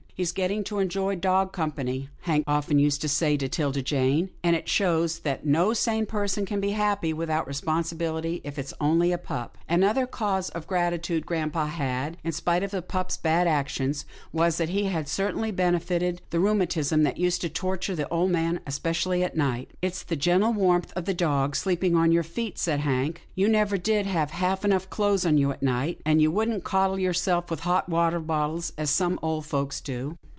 "He's 0.21 0.33
getting 0.33 0.63
to 0.65 0.77
enjoy 0.77 1.15
dog 1.15 1.51
company," 1.51 2.07
Hank 2.25 2.43
often 2.45 2.77
used 2.77 3.01
to 3.01 3.09
say 3.09 3.37
to 3.37 3.49
'Tilda 3.49 3.81
Jane," 3.81 4.29
and 4.43 4.55
it 4.55 4.69
shows 4.69 5.17
that 5.21 5.47
no 5.47 5.73
sane 5.73 6.05
person 6.05 6.45
can 6.45 6.59
be 6.61 6.71
happy 6.73 7.11
without 7.11 7.49
respon 7.49 7.81
sibility, 7.81 8.39
if 8.43 8.59
it's 8.59 8.73
only 8.79 9.11
a 9.11 9.17
pup." 9.17 9.57
Another 9.67 10.05
cause 10.05 10.49
of 10.49 10.67
gratitude 10.67 11.25
Grampa 11.25 11.65
had, 11.65 12.17
in 12.23 12.33
spite 12.33 12.61
of 12.61 12.69
the 12.69 12.83
pup's 12.83 13.17
bad 13.17 13.47
actions, 13.47 14.05
was 14.31 14.57
that 14.57 14.69
he 14.69 14.83
had 14.83 15.07
certainly 15.07 15.49
benefited 15.49 16.21
the 16.29 16.39
rheumatism 16.39 17.01
that 17.01 17.17
used 17.17 17.41
to 17.41 17.49
torture 17.49 17.95
the 17.95 18.07
old 18.09 18.29
man 18.29 18.59
especially 18.67 19.23
at 19.23 19.35
night." 19.35 19.71
It's 19.81 20.03
the 20.03 20.15
gentle 20.15 20.53
warmth 20.53 20.93
of 20.95 21.05
the 21.05 21.15
dog 21.15 21.55
sleeping 21.55 21.95
on 21.95 22.11
your 22.11 22.21
feet," 22.21 22.59
said 22.59 22.81
Hank." 22.81 23.23
You 23.33 23.47
never 23.47 23.75
did 23.75 24.05
have 24.05 24.29
half 24.29 24.63
enough 24.63 24.87
clothes 24.87 25.25
on 25.25 25.39
you 25.39 25.49
at 25.51 25.63
night, 25.63 25.99
and 26.05 26.21
you 26.21 26.29
wouldn't 26.29 26.63
coddle 26.63 26.99
yourself 26.99 27.49
with 27.49 27.61
hot 27.61 27.89
water 27.89 28.19
bottles, 28.19 28.71
as 28.77 28.91
some 28.91 29.17
old 29.23 29.47
folks 29.47 29.81
do." 29.81 30.09